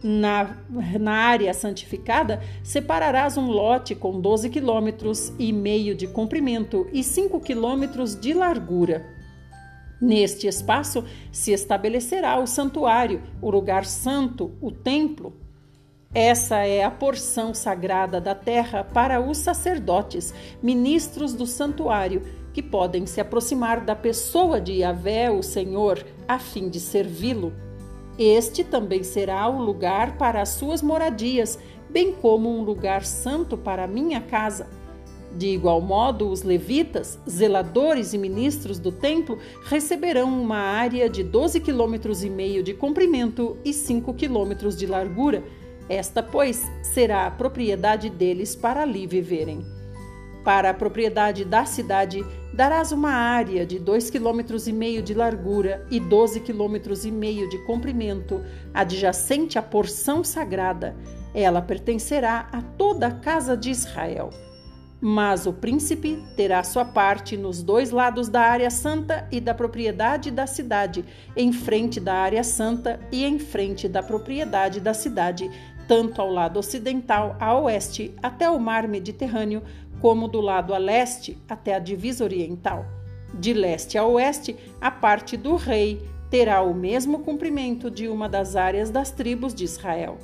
Na, 0.00 0.56
na 1.00 1.12
área 1.12 1.52
santificada, 1.52 2.40
separarás 2.62 3.36
um 3.36 3.50
lote 3.50 3.96
com 3.96 4.20
12 4.20 4.48
quilômetros 4.48 5.32
e 5.40 5.52
meio 5.52 5.96
de 5.96 6.06
comprimento 6.06 6.88
e 6.92 7.02
5 7.02 7.40
quilômetros 7.40 8.14
de 8.14 8.32
largura. 8.32 9.04
Neste 10.00 10.46
espaço 10.46 11.04
se 11.32 11.50
estabelecerá 11.50 12.38
o 12.38 12.46
santuário, 12.46 13.20
o 13.42 13.50
lugar 13.50 13.84
santo, 13.84 14.52
o 14.60 14.70
templo. 14.70 15.34
Essa 16.14 16.58
é 16.64 16.84
a 16.84 16.90
porção 16.92 17.52
sagrada 17.52 18.20
da 18.20 18.36
terra 18.36 18.84
para 18.84 19.20
os 19.20 19.38
sacerdotes, 19.38 20.32
ministros 20.62 21.34
do 21.34 21.44
santuário, 21.44 22.22
que 22.52 22.62
podem 22.62 23.06
se 23.06 23.20
aproximar 23.20 23.80
da 23.80 23.94
pessoa 23.94 24.60
de 24.60 24.74
Yahvé, 24.74 25.30
o 25.30 25.42
Senhor, 25.42 26.04
a 26.26 26.38
fim 26.38 26.68
de 26.68 26.80
servi-lo. 26.80 27.52
Este 28.18 28.64
também 28.64 29.02
será 29.02 29.48
o 29.48 29.62
lugar 29.62 30.16
para 30.18 30.42
as 30.42 30.50
suas 30.50 30.82
moradias, 30.82 31.58
bem 31.88 32.12
como 32.12 32.48
um 32.48 32.62
lugar 32.62 33.04
santo 33.04 33.56
para 33.56 33.84
a 33.84 33.88
minha 33.88 34.20
casa. 34.20 34.66
De 35.36 35.48
igual 35.48 35.80
modo, 35.80 36.28
os 36.28 36.42
levitas, 36.42 37.18
zeladores 37.28 38.14
e 38.14 38.18
ministros 38.18 38.78
do 38.78 38.90
templo, 38.90 39.38
receberão 39.64 40.28
uma 40.40 40.58
área 40.58 41.08
de 41.08 41.22
12 41.22 41.60
quilômetros 41.60 42.24
e 42.24 42.30
meio 42.30 42.62
de 42.62 42.72
comprimento 42.74 43.56
e 43.64 43.72
5 43.72 44.14
quilômetros 44.14 44.76
de 44.76 44.86
largura. 44.86 45.44
Esta, 45.88 46.22
pois, 46.22 46.66
será 46.82 47.26
a 47.26 47.30
propriedade 47.30 48.10
deles 48.10 48.56
para 48.56 48.82
ali 48.82 49.06
viverem. 49.06 49.77
Para 50.48 50.70
a 50.70 50.74
propriedade 50.74 51.44
da 51.44 51.66
cidade 51.66 52.24
darás 52.54 52.90
uma 52.90 53.10
área 53.10 53.66
de 53.66 53.78
dois 53.78 54.08
quilômetros 54.08 54.66
e 54.66 54.72
meio 54.72 55.02
de 55.02 55.12
largura 55.12 55.86
e 55.90 56.00
doze 56.00 56.40
quilômetros 56.40 57.04
e 57.04 57.10
meio 57.10 57.50
de 57.50 57.58
comprimento, 57.66 58.42
adjacente 58.72 59.58
à 59.58 59.62
porção 59.62 60.24
sagrada. 60.24 60.96
Ela 61.34 61.60
pertencerá 61.60 62.48
a 62.50 62.62
toda 62.62 63.08
a 63.08 63.14
casa 63.14 63.54
de 63.58 63.68
Israel. 63.68 64.30
Mas 64.98 65.44
o 65.44 65.52
príncipe 65.52 66.24
terá 66.34 66.64
sua 66.64 66.86
parte 66.86 67.36
nos 67.36 67.62
dois 67.62 67.90
lados 67.90 68.30
da 68.30 68.40
área 68.40 68.70
santa 68.70 69.28
e 69.30 69.42
da 69.42 69.52
propriedade 69.52 70.30
da 70.30 70.46
cidade, 70.46 71.04
em 71.36 71.52
frente 71.52 72.00
da 72.00 72.14
área 72.14 72.42
santa 72.42 72.98
e 73.12 73.22
em 73.22 73.38
frente 73.38 73.86
da 73.86 74.02
propriedade 74.02 74.80
da 74.80 74.94
cidade, 74.94 75.50
tanto 75.86 76.20
ao 76.20 76.30
lado 76.30 76.58
ocidental 76.58 77.36
a 77.40 77.58
oeste 77.58 78.14
até 78.22 78.48
o 78.50 78.58
mar 78.58 78.86
Mediterrâneo, 78.86 79.62
como 80.00 80.28
do 80.28 80.40
lado 80.40 80.74
a 80.74 80.78
leste 80.78 81.38
até 81.48 81.74
a 81.74 81.78
divisa 81.78 82.24
oriental. 82.24 82.86
De 83.34 83.52
leste 83.52 83.98
a 83.98 84.04
oeste, 84.04 84.56
a 84.80 84.90
parte 84.90 85.36
do 85.36 85.56
rei 85.56 86.02
terá 86.30 86.62
o 86.62 86.74
mesmo 86.74 87.20
comprimento 87.20 87.90
de 87.90 88.08
uma 88.08 88.28
das 88.28 88.56
áreas 88.56 88.90
das 88.90 89.10
tribos 89.10 89.54
de 89.54 89.64
Israel. 89.64 90.18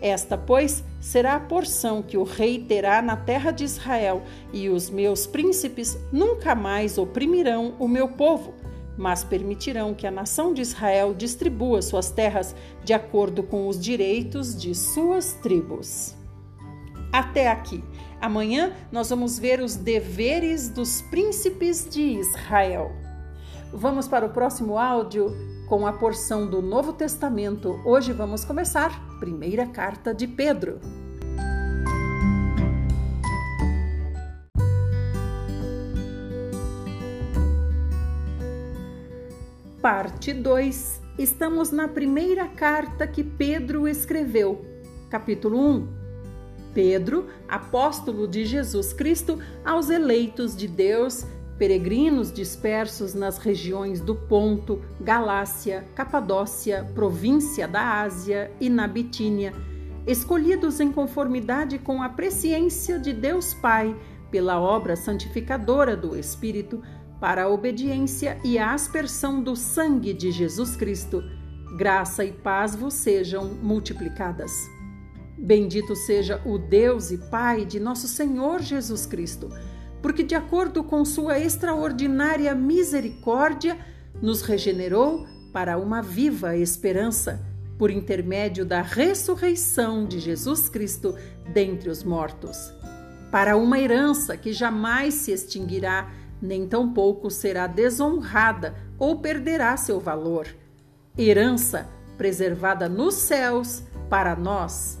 Esta, 0.00 0.36
pois, 0.36 0.84
será 1.00 1.36
a 1.36 1.40
porção 1.40 2.02
que 2.02 2.18
o 2.18 2.22
rei 2.22 2.58
terá 2.58 3.00
na 3.00 3.16
terra 3.16 3.50
de 3.50 3.64
Israel, 3.64 4.22
e 4.52 4.68
os 4.68 4.90
meus 4.90 5.26
príncipes 5.26 5.98
nunca 6.12 6.54
mais 6.54 6.98
oprimirão 6.98 7.74
o 7.78 7.88
meu 7.88 8.08
povo, 8.08 8.52
mas 8.96 9.24
permitirão 9.24 9.94
que 9.94 10.06
a 10.06 10.10
nação 10.10 10.52
de 10.52 10.60
Israel 10.60 11.14
distribua 11.14 11.80
suas 11.80 12.10
terras 12.10 12.54
de 12.84 12.92
acordo 12.92 13.42
com 13.42 13.68
os 13.68 13.80
direitos 13.80 14.54
de 14.54 14.74
suas 14.74 15.34
tribos. 15.34 16.14
Até 17.12 17.48
aqui. 17.48 17.82
Amanhã 18.20 18.72
nós 18.90 19.10
vamos 19.10 19.38
ver 19.38 19.60
os 19.60 19.76
deveres 19.76 20.68
dos 20.68 21.02
príncipes 21.02 21.88
de 21.88 22.00
Israel. 22.00 22.92
Vamos 23.72 24.08
para 24.08 24.24
o 24.24 24.30
próximo 24.30 24.78
áudio 24.78 25.34
com 25.68 25.86
a 25.86 25.92
porção 25.92 26.48
do 26.48 26.62
Novo 26.62 26.92
Testamento. 26.92 27.80
Hoje 27.84 28.12
vamos 28.12 28.44
começar 28.44 29.18
primeira 29.18 29.66
carta 29.66 30.14
de 30.14 30.26
Pedro. 30.26 30.80
Parte 39.82 40.32
2. 40.32 41.02
Estamos 41.18 41.70
na 41.70 41.86
primeira 41.86 42.48
carta 42.48 43.06
que 43.06 43.22
Pedro 43.22 43.86
escreveu. 43.86 44.64
Capítulo 45.10 45.60
1 45.60 45.95
Pedro, 46.76 47.28
apóstolo 47.48 48.28
de 48.28 48.44
Jesus 48.44 48.92
Cristo, 48.92 49.38
aos 49.64 49.88
eleitos 49.88 50.54
de 50.54 50.68
Deus, 50.68 51.24
peregrinos 51.56 52.30
dispersos 52.30 53.14
nas 53.14 53.38
regiões 53.38 53.98
do 53.98 54.14
Ponto, 54.14 54.82
Galácia, 55.00 55.86
Capadócia, 55.94 56.86
província 56.94 57.66
da 57.66 58.02
Ásia 58.02 58.52
e 58.60 58.68
na 58.68 58.86
Bitínia, 58.86 59.54
escolhidos 60.06 60.78
em 60.78 60.92
conformidade 60.92 61.78
com 61.78 62.02
a 62.02 62.10
presciência 62.10 62.98
de 62.98 63.14
Deus 63.14 63.54
Pai, 63.54 63.96
pela 64.30 64.60
obra 64.60 64.96
santificadora 64.96 65.96
do 65.96 66.14
Espírito, 66.14 66.82
para 67.18 67.44
a 67.44 67.48
obediência 67.48 68.38
e 68.44 68.58
a 68.58 68.74
aspersão 68.74 69.42
do 69.42 69.56
sangue 69.56 70.12
de 70.12 70.30
Jesus 70.30 70.76
Cristo. 70.76 71.24
Graça 71.78 72.22
e 72.22 72.32
paz 72.32 72.76
vos 72.76 72.92
sejam 72.92 73.46
multiplicadas. 73.46 74.75
Bendito 75.38 75.94
seja 75.94 76.40
o 76.44 76.58
Deus 76.58 77.10
e 77.10 77.18
Pai 77.18 77.64
de 77.64 77.78
nosso 77.78 78.08
Senhor 78.08 78.60
Jesus 78.60 79.06
Cristo, 79.06 79.50
porque, 80.00 80.22
de 80.22 80.34
acordo 80.34 80.82
com 80.82 81.04
Sua 81.04 81.38
extraordinária 81.38 82.54
misericórdia, 82.54 83.78
nos 84.20 84.42
regenerou 84.42 85.26
para 85.52 85.78
uma 85.78 86.02
viva 86.02 86.56
esperança, 86.56 87.44
por 87.78 87.90
intermédio 87.90 88.64
da 88.64 88.80
ressurreição 88.80 90.06
de 90.06 90.18
Jesus 90.18 90.66
Cristo 90.66 91.14
dentre 91.52 91.90
os 91.90 92.02
mortos 92.02 92.72
para 93.30 93.56
uma 93.56 93.78
herança 93.78 94.36
que 94.36 94.52
jamais 94.52 95.12
se 95.12 95.32
extinguirá, 95.32 96.10
nem 96.40 96.66
tampouco 96.66 97.30
será 97.30 97.66
desonrada 97.66 98.74
ou 98.98 99.20
perderá 99.20 99.76
seu 99.76 100.00
valor. 100.00 100.46
Herança 101.18 101.86
preservada 102.16 102.88
nos 102.88 103.14
céus 103.14 103.82
para 104.08 104.34
nós, 104.36 104.98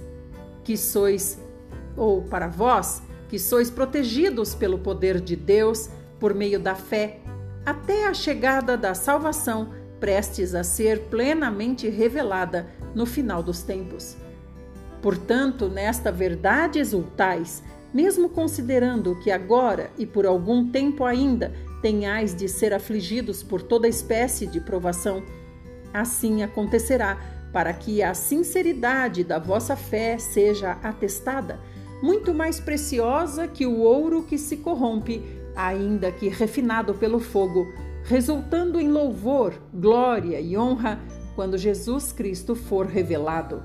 que 0.66 0.76
sois, 0.76 1.40
ou 1.96 2.22
para 2.22 2.48
vós, 2.48 3.00
que 3.28 3.38
sois 3.38 3.70
protegidos 3.70 4.52
pelo 4.52 4.80
poder 4.80 5.20
de 5.20 5.36
Deus 5.36 5.88
por 6.18 6.34
meio 6.34 6.58
da 6.58 6.74
fé, 6.74 7.20
até 7.64 8.08
a 8.08 8.12
chegada 8.12 8.76
da 8.76 8.92
salvação, 8.92 9.70
prestes 10.00 10.56
a 10.56 10.64
ser 10.64 11.02
plenamente 11.02 11.88
revelada 11.88 12.66
no 12.96 13.06
final 13.06 13.44
dos 13.44 13.62
tempos. 13.62 14.16
Portanto, 15.00 15.68
nesta 15.68 16.10
verdade 16.10 16.80
exultais, 16.80 17.62
mesmo 17.94 18.28
considerando 18.28 19.14
que 19.20 19.30
agora 19.30 19.92
e 19.96 20.04
por 20.04 20.26
algum 20.26 20.68
tempo 20.68 21.04
ainda 21.04 21.52
tenhais 21.80 22.34
de 22.34 22.48
ser 22.48 22.74
afligidos 22.74 23.40
por 23.40 23.62
toda 23.62 23.86
espécie 23.86 24.48
de 24.48 24.60
provação, 24.60 25.22
assim 25.94 26.42
acontecerá, 26.42 27.35
para 27.52 27.72
que 27.72 28.02
a 28.02 28.14
sinceridade 28.14 29.24
da 29.24 29.38
vossa 29.38 29.76
fé 29.76 30.18
seja 30.18 30.72
atestada, 30.82 31.60
muito 32.02 32.34
mais 32.34 32.60
preciosa 32.60 33.48
que 33.48 33.66
o 33.66 33.78
ouro 33.78 34.22
que 34.22 34.36
se 34.36 34.58
corrompe, 34.58 35.22
ainda 35.54 36.12
que 36.12 36.28
refinado 36.28 36.94
pelo 36.94 37.18
fogo, 37.18 37.66
resultando 38.04 38.78
em 38.78 38.88
louvor, 38.88 39.54
glória 39.72 40.40
e 40.40 40.56
honra 40.56 41.00
quando 41.34 41.58
Jesus 41.58 42.12
Cristo 42.12 42.54
for 42.54 42.86
revelado. 42.86 43.62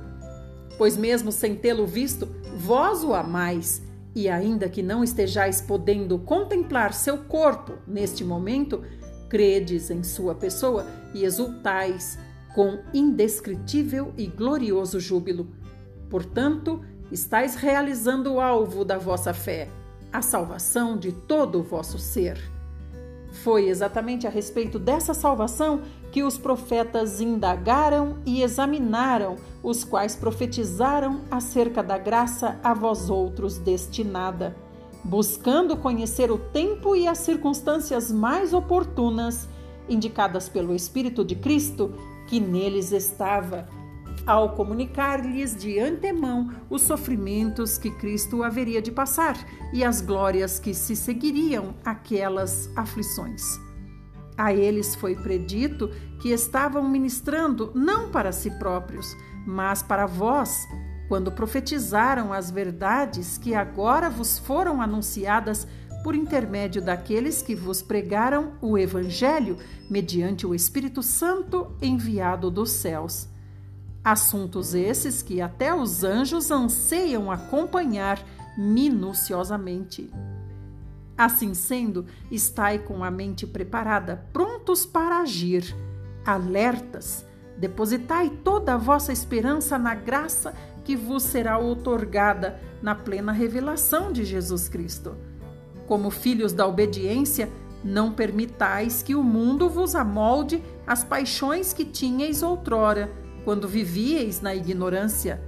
Pois, 0.78 0.98
mesmo 0.98 1.32
sem 1.32 1.56
tê-lo 1.56 1.86
visto, 1.86 2.28
vós 2.56 3.04
o 3.04 3.14
amais, 3.14 3.82
e 4.16 4.28
ainda 4.28 4.68
que 4.68 4.82
não 4.82 5.04
estejais 5.04 5.62
podendo 5.62 6.18
contemplar 6.20 6.94
seu 6.94 7.18
corpo 7.18 7.74
neste 7.88 8.24
momento, 8.24 8.82
credes 9.30 9.90
em 9.90 10.04
sua 10.04 10.36
pessoa 10.36 10.86
e 11.14 11.24
exultais 11.24 12.18
com 12.54 12.80
indescritível 12.94 14.14
e 14.18 14.28
glorioso 14.28 15.00
júbilo. 15.00 15.48
Portanto, 16.10 16.82
estáis 17.12 17.56
realizando 17.56 18.34
o 18.34 18.40
alvo 18.40 18.84
da 18.84 18.98
vossa 18.98 19.34
fé, 19.34 19.70
a 20.12 20.22
salvação 20.22 20.98
de 20.98 21.12
todo 21.12 21.60
o 21.60 21.64
vosso 21.64 21.98
ser. 21.98 22.40
Foi 23.32 23.70
exatamente 23.70 24.28
a 24.28 24.30
respeito 24.30 24.78
dessa 24.78 25.14
salvação 25.14 25.82
que 26.12 26.22
os 26.22 26.38
profetas 26.38 27.22
indagaram 27.22 28.18
e 28.26 28.44
examinaram, 28.44 29.38
os 29.64 29.84
quais 29.84 30.16
profetizaram 30.16 31.22
acerca 31.32 31.82
da 31.82 31.98
graça 31.98 32.60
a 32.62 32.74
vós 32.74 33.10
outros 33.10 33.58
destinada, 33.58 34.56
buscando 35.04 35.78
conhecer 35.78 36.30
o 36.30 36.38
tempo 36.38 36.96
e 36.96 37.08
as 37.08 37.20
circunstâncias 37.20 38.12
mais 38.12 38.54
oportunas, 38.54 39.48
indicadas 39.88 40.50
pelo 40.50 40.76
Espírito 40.76 41.24
de 41.24 41.36
Cristo, 41.36 41.94
que 42.32 42.40
neles 42.40 42.94
estava, 42.94 43.68
ao 44.26 44.56
comunicar-lhes 44.56 45.54
de 45.54 45.78
antemão 45.78 46.50
os 46.70 46.82
sofrimentos 46.82 47.78
que 47.78 47.92
Cristo 47.92 48.42
haveria 48.42 48.82
de 48.82 48.90
passar 48.90 49.36
e 49.74 49.84
as 49.84 50.00
glórias 50.00 50.58
que 50.58 50.74
se 50.74 50.96
seguiriam 50.96 51.76
aquelas 51.84 52.70
aflições. 52.74 53.60
A 54.38 54.54
eles 54.54 54.96
foi 54.96 55.14
predito 55.14 55.90
que 56.22 56.30
estavam 56.30 56.88
ministrando 56.88 57.70
não 57.76 58.10
para 58.10 58.32
si 58.32 58.50
próprios, 58.52 59.14
mas 59.46 59.84
para 59.84 60.06
vós, 60.06 60.66
quando 61.10 61.34
profetizaram 61.34 62.32
as 62.32 62.50
verdades 62.50 63.38
que 63.38 63.54
agora 63.54 64.10
vos 64.10 64.40
foram 64.40 64.82
anunciadas 64.82 65.68
por 66.04 66.16
intermédio 66.16 66.82
daqueles 66.82 67.42
que 67.42 67.56
vos 67.56 67.82
pregaram 67.82 68.54
o 68.62 68.78
Evangelho 68.78 69.58
mediante 69.90 70.46
o 70.48 70.56
Espírito 70.56 71.04
Santo 71.04 71.76
enviado 71.82 72.50
dos 72.50 72.72
céus. 72.72 73.28
Assuntos 74.04 74.74
esses 74.74 75.22
que 75.22 75.42
até 75.42 75.74
os 75.74 76.04
anjos 76.04 76.50
anseiam 76.50 77.32
acompanhar 77.32 78.24
minuciosamente. 78.58 80.10
Assim 81.18 81.54
sendo, 81.54 82.06
estai 82.32 82.80
com 82.80 83.04
a 83.04 83.12
mente 83.12 83.46
preparada, 83.46 84.26
prontos 84.34 84.86
para 84.86 85.20
agir, 85.20 85.76
alertas, 86.26 87.24
depositai 87.58 88.30
toda 88.44 88.74
a 88.74 88.78
vossa 88.78 89.14
esperança 89.14 89.78
na 89.78 89.94
graça 89.94 90.56
que 90.84 90.96
vos 90.96 91.22
será 91.22 91.60
otorgada 91.60 92.60
na 92.82 92.96
plena 92.96 93.32
revelação 93.32 94.12
de 94.12 94.26
Jesus 94.26 94.68
Cristo. 94.68 95.16
Como 95.92 96.10
filhos 96.10 96.54
da 96.54 96.66
obediência, 96.66 97.52
não 97.84 98.14
permitais 98.14 99.04
que 99.04 99.14
o 99.14 99.22
mundo 99.22 99.70
vos 99.70 99.94
amolde 99.94 100.64
as 100.88 101.04
paixões 101.04 101.74
que 101.74 101.84
tinhais 101.84 102.42
outrora, 102.42 103.12
quando 103.44 103.68
vivieis 103.68 104.40
na 104.40 104.56
ignorância. 104.56 105.44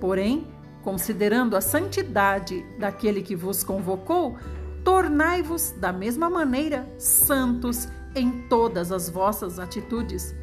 Porém, 0.00 0.46
considerando 0.82 1.54
a 1.54 1.60
santidade 1.60 2.64
daquele 2.78 3.20
que 3.20 3.36
vos 3.36 3.62
convocou, 3.62 4.38
tornai-vos 4.82 5.72
da 5.72 5.92
mesma 5.92 6.30
maneira 6.30 6.88
santos 6.96 7.88
em 8.16 8.48
todas 8.48 8.90
as 8.90 9.10
vossas 9.10 9.58
atitudes. 9.58 10.34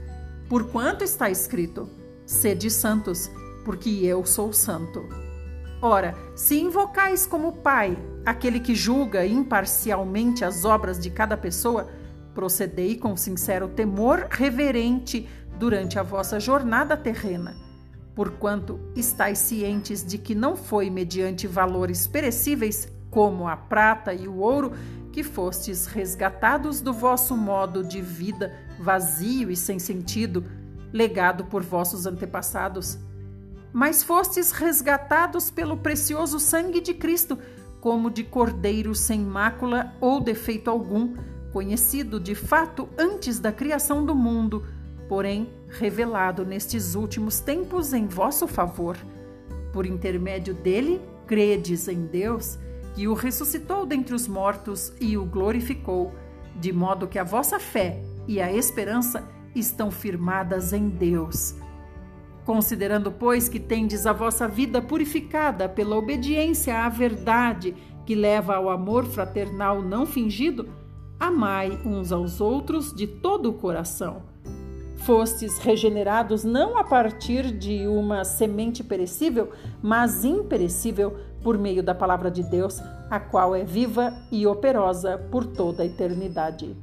Porquanto 0.48 1.04
está 1.04 1.32
escrito: 1.32 1.90
Sede 2.28 2.70
santos, 2.70 3.32
porque 3.66 3.90
eu 3.90 4.24
sou 4.24 4.54
santo. 4.54 5.25
Ora, 5.82 6.16
se 6.36 6.60
invocais 6.60 7.26
como 7.28 7.58
Pai 7.58 7.98
aquele 8.26 8.60
que 8.60 8.74
julga 8.74 9.26
imparcialmente 9.26 10.44
as 10.44 10.66
obras 10.66 11.00
de 11.00 11.10
cada 11.10 11.38
pessoa, 11.38 11.88
procedei 12.34 12.98
com 12.98 13.16
sincero 13.16 13.68
temor 13.68 14.28
reverente 14.30 15.28
durante 15.58 15.98
a 16.00 16.04
vossa 16.04 16.40
jornada 16.40 16.98
terrena, 16.98 17.56
porquanto 18.14 18.80
estáis 18.96 19.38
cientes 19.40 20.04
de 20.04 20.18
que 20.18 20.36
não 20.36 20.56
foi 20.56 20.90
mediante 20.90 21.48
valores 21.48 22.08
perecíveis 22.08 22.92
como 23.10 23.48
a 23.48 23.56
prata 23.56 24.14
e 24.14 24.28
o 24.28 24.40
ouro, 24.40 24.74
que 25.14 25.24
fostes 25.24 25.86
resgatados 25.86 26.82
do 26.82 26.92
vosso 26.92 27.38
modo 27.38 27.82
de 27.82 28.02
vida 28.02 28.54
vazio 28.78 29.50
e 29.50 29.56
sem 29.56 29.80
sentido, 29.80 30.44
legado 30.92 31.46
por 31.46 31.64
vossos 31.64 32.06
antepassados. 32.06 32.98
Mas 33.76 34.02
fostes 34.02 34.52
resgatados 34.52 35.52
pelo 35.52 35.76
precioso 35.76 36.40
sangue 36.40 36.80
de 36.80 36.94
Cristo, 36.94 37.38
como 37.82 38.10
de 38.10 38.24
cordeiro 38.24 38.96
sem 38.96 39.20
mácula 39.20 39.94
ou 40.00 40.22
defeito 40.22 40.70
algum, 40.70 41.14
conhecido 41.52 42.18
de 42.18 42.34
fato 42.36 42.88
antes 42.98 43.38
da 43.38 43.52
criação 43.52 44.06
do 44.06 44.16
mundo, 44.16 44.66
porém 45.10 45.50
revelado 45.68 46.46
nestes 46.46 46.96
últimos 46.96 47.42
tempos 47.42 47.92
em 47.92 48.08
vosso 48.08 48.48
favor. 48.48 48.96
Por 49.74 49.86
intermédio 49.86 50.54
dele, 50.54 51.02
credes 51.28 51.90
em 51.90 52.06
Deus 52.06 52.58
que 52.94 53.10
o 53.10 53.14
ressuscitou 53.14 53.86
dentre 53.86 54.16
os 54.16 54.26
mortos 54.26 54.94
e 55.02 55.18
o 55.18 55.26
glorificou, 55.26 56.16
de 56.56 56.72
modo 56.72 57.10
que 57.10 57.20
a 57.20 57.26
vossa 57.26 57.60
fé 57.60 58.02
e 58.26 58.40
a 58.40 58.50
esperança 58.54 59.28
estão 59.54 59.92
firmadas 59.92 60.72
em 60.72 60.88
Deus. 60.88 61.56
Considerando, 62.46 63.12
pois, 63.12 63.50
que 63.50 63.60
tendes 63.60 64.06
a 64.06 64.14
vossa 64.14 64.48
vida 64.48 64.80
purificada 64.82 65.68
pela 65.68 65.98
obediência 65.98 66.78
à 66.84 66.90
verdade 66.90 67.76
que 68.06 68.14
leva 68.14 68.56
ao 68.56 68.70
amor 68.70 69.06
fraternal 69.06 69.82
não 69.82 70.06
fingido, 70.06 70.70
amai 71.20 71.82
uns 71.84 72.12
aos 72.12 72.40
outros 72.40 72.94
de 72.94 73.08
todo 73.08 73.50
o 73.50 73.54
coração. 73.54 74.22
Fostes 74.98 75.58
regenerados 75.58 76.44
não 76.44 76.78
a 76.78 76.84
partir 76.84 77.52
de 77.52 77.88
uma 77.88 78.24
semente 78.24 78.84
perecível, 78.84 79.52
mas 79.82 80.24
imperecível, 80.24 81.18
por 81.44 81.58
meio 81.58 81.84
da 81.84 81.94
palavra 81.94 82.32
de 82.32 82.42
Deus, 82.44 82.82
a 83.10 83.20
qual 83.20 83.56
é 83.56 83.64
viva 83.64 84.14
e 84.32 84.48
operosa 84.48 85.18
por 85.32 85.46
toda 85.46 85.84
a 85.84 85.86
eternidade. 85.86 86.76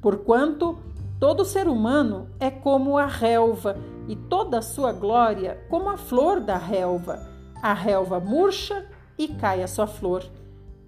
Porquanto 0.00 0.78
todo 1.20 1.44
ser 1.44 1.68
humano 1.68 2.28
é 2.40 2.50
como 2.50 2.98
a 2.98 3.06
relva, 3.06 3.76
e 4.10 4.16
toda 4.16 4.58
a 4.58 4.62
sua 4.62 4.92
glória 4.92 5.64
como 5.70 5.88
a 5.88 5.96
flor 5.96 6.40
da 6.40 6.56
relva. 6.56 7.30
A 7.62 7.72
relva 7.72 8.18
murcha 8.18 8.84
e 9.16 9.28
cai 9.28 9.62
a 9.62 9.68
sua 9.68 9.86
flor, 9.86 10.28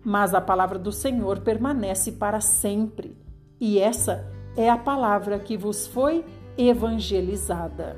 mas 0.04 0.34
a 0.34 0.40
palavra 0.40 0.76
do 0.76 0.90
Senhor 0.90 1.38
permanece 1.38 2.10
para 2.10 2.40
sempre. 2.40 3.16
E 3.60 3.78
essa 3.78 4.28
é 4.56 4.68
a 4.68 4.76
palavra 4.76 5.38
que 5.38 5.56
vos 5.56 5.86
foi 5.86 6.24
evangelizada. 6.58 7.96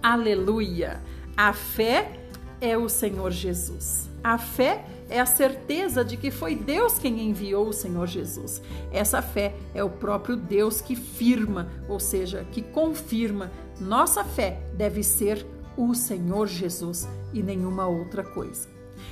Aleluia! 0.00 1.02
A 1.36 1.52
fé 1.52 2.12
é 2.60 2.78
o 2.78 2.88
Senhor 2.88 3.32
Jesus. 3.32 4.08
A 4.22 4.38
fé 4.38 4.84
é 5.08 5.20
a 5.20 5.26
certeza 5.26 6.04
de 6.04 6.16
que 6.16 6.30
foi 6.30 6.54
Deus 6.54 6.98
quem 6.98 7.28
enviou 7.28 7.68
o 7.68 7.72
Senhor 7.72 8.06
Jesus. 8.06 8.62
Essa 8.92 9.20
fé 9.20 9.54
é 9.74 9.82
o 9.82 9.90
próprio 9.90 10.36
Deus 10.36 10.80
que 10.80 10.94
firma, 10.94 11.68
ou 11.88 11.98
seja, 11.98 12.44
que 12.52 12.62
confirma. 12.62 13.50
Nossa 13.80 14.24
fé 14.24 14.60
deve 14.74 15.02
ser 15.02 15.46
o 15.76 15.94
Senhor 15.94 16.46
Jesus 16.46 17.06
e 17.32 17.42
nenhuma 17.42 17.86
outra 17.86 18.24
coisa. 18.24 18.68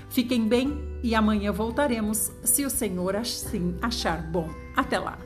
Fiquem 0.09 0.49
bem 0.49 0.99
e 1.03 1.15
amanhã 1.15 1.53
voltaremos, 1.53 2.33
se 2.43 2.65
o 2.65 2.71
Senhor 2.71 3.17
assim 3.17 3.77
achar 3.83 4.23
bom. 4.23 4.49
Até 4.75 4.99
lá! 4.99 5.19